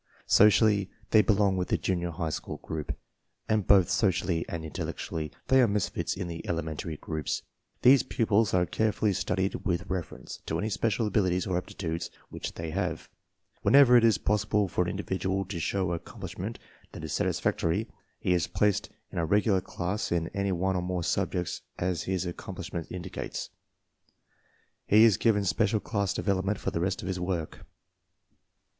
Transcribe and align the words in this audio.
Socially, 0.25 0.89
they 1.11 1.21
belong 1.21 1.57
with 1.57 1.67
the 1.67 1.77
junior 1.77 2.09
high 2.09 2.31
school 2.31 2.57
group, 2.57 2.97
and 3.47 3.67
both 3.67 3.87
socially 3.87 4.43
and 4.49 4.65
intellectually 4.65 5.31
they 5.47 5.61
are 5.61 5.67
misfits 5.67 6.17
in 6.17 6.27
the 6.27 6.43
ele 6.47 6.59
mentary 6.63 6.97
groups. 6.99 7.43
These 7.83 8.01
pupils 8.01 8.51
are 8.51 8.65
carefully 8.65 9.13
studied 9.13 9.51
46 9.51 9.51
TESTS 9.51 9.53
AND 9.53 9.77
SCHOOL 9.77 9.85
REORGANIZATION 9.85 10.41
with 10.41 10.41
reference 10.41 10.41
to 10.47 10.57
any 10.57 10.69
special 10.71 11.05
abilities 11.05 11.45
or 11.45 11.55
aptitudes 11.55 12.09
which 12.29 12.53
they 12.55 12.71
have. 12.71 13.09
Whenever 13.61 13.95
it 13.95 14.03
is 14.03 14.17
possible 14.17 14.67
for 14.67 14.83
an 14.85 14.89
individual 14.89 15.45
to 15.45 15.59
show 15.59 15.91
accomplishment 15.91 16.57
that 16.93 17.03
is 17.03 17.13
satisfactory, 17.13 17.87
he 18.19 18.33
is 18.33 18.47
placed 18.47 18.89
in 19.11 19.19
a 19.19 19.25
regular 19.27 19.61
class 19.61 20.11
in 20.11 20.29
any 20.29 20.51
one 20.51 20.75
or 20.75 20.81
more 20.81 21.03
subjects 21.03 21.61
as 21.77 22.01
his 22.05 22.25
accomplishment 22.25 22.87
indicates. 22.89 23.51
He 24.87 25.03
is 25.03 25.17
given 25.17 25.45
special 25.45 25.79
class 25.79 26.11
development 26.15 26.57
for 26.57 26.71
the 26.71 26.81
rest 26.81 27.03
of 27.03 27.07
his 27.07 27.19
work. 27.19 27.67